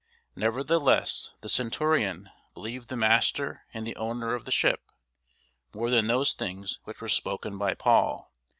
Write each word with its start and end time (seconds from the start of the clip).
Nevertheless 0.35 1.29
the 1.41 1.47
centurion 1.47 2.31
believed 2.55 2.89
the 2.89 2.97
master 2.97 3.65
and 3.71 3.85
the 3.85 3.95
owner 3.97 4.33
of 4.33 4.45
the 4.45 4.51
ship, 4.51 4.89
more 5.75 5.91
than 5.91 6.07
those 6.07 6.33
things 6.33 6.79
which 6.85 7.01
were 7.01 7.07
spoken 7.07 7.59
by 7.59 7.75
Paul. 7.75 8.33